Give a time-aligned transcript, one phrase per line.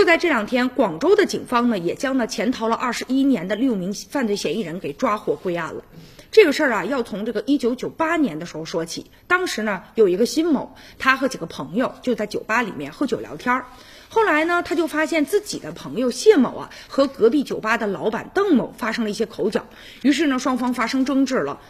[0.00, 5.84] 就在这两天，广州的警方呢也将呢潜逃了二十一年的六名犯罪嫌疑人给抓获归案了。
[6.30, 9.10] 这个事儿啊，要从这个一九九八年的时候说起。
[9.26, 13.66] 当时呢，有一个辛某，他和几个朋友就在酒吧里面喝酒聊天儿。
[14.08, 19.66] 后来呢，他就发现自己的朋友谢某啊和隔壁酒吧的老板邓某发生了一些口角，
[20.00, 21.60] 于是呢，双方发生争执了。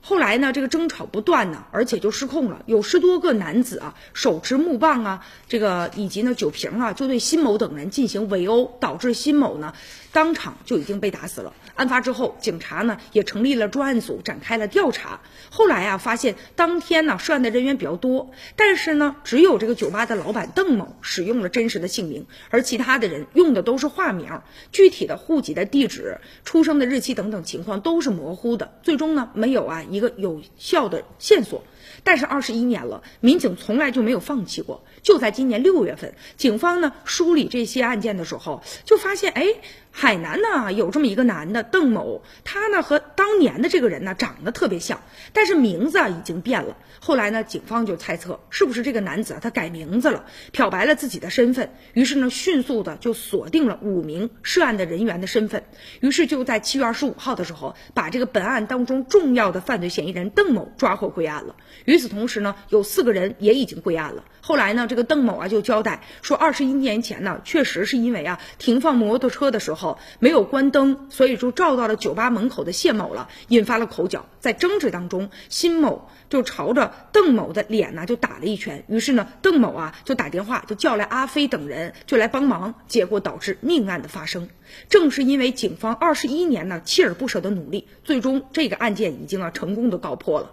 [0.00, 2.62] 后来呢，这个争吵不断呢，而且就失控了。
[2.66, 9.74] 有十多个男子啊，手持木棒啊，这个以及呢酒瓶啊，就对辛某等人进行围殴，导致辛某呢
[10.12, 11.52] 当场就已经被打死了。
[11.74, 15.20] 案发之后，警察呢也成立了专案组，展开了调查。
[15.50, 24.28] 后来啊，发现当天呢涉案的人员比较多，但是呢，只有这个酒吧的老板邓某使用了真实的姓名，而其他的人用的都是化名。
[24.72, 28.72] 具体的户籍的地址、出生的日期等等情况都是模糊的。
[28.82, 31.64] 最终呢，没有啊一个有效的线索。
[32.04, 34.84] 但是二十一年了，民警从来就没有放弃过。
[35.02, 39.46] 就在今年六月份，警方呢梳理这些案件的时候，就发现，哎，
[39.90, 46.76] 海南呢有这么一个男的邓某，他呢和当年的这个人呢长得特别像，但是名字啊已经变了。
[47.00, 51.72] 后来呢，警方就猜测是不是这个男子啊他改名字了，漂白了自己的身份。
[51.94, 55.64] 于是呢，迅速的就锁定了五名涉案的人员的身份。
[56.00, 61.54] 于是就在七月二十五号的时候，把这个本案当中重要的犯犯罪嫌疑人邓某抓获归案了。
[61.84, 64.24] 与此同时呢，有四个人也已经归案了。
[64.40, 74.26] 后来呢，这个邓某啊就交代说，二十一年前呢，确实是因为啊停放摩托车的时候没有关灯，所以就照到了酒吧门口的谢某了，引发了口角。
[74.40, 78.84] 在争执当中，辛某就朝着邓某的脸呢就打了一拳。
[78.88, 84.48] 于是呢，邓某啊就打电话就叫来阿飞等人就来帮忙，结果导致命案的发生。
[84.88, 90.52] 正是因为警方二十一年呢锲而不舍的努力，最终这个案件已经啊成成功的告破了。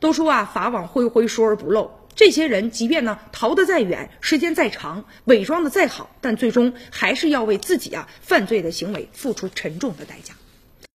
[0.00, 1.92] 都说啊，法网恢恢，疏而不漏。
[2.14, 10.34] 这些人即便呢逃得再远，时间再长，伪装的再好，但最终还是要为自己啊犯罪的行为付出沉重的代价。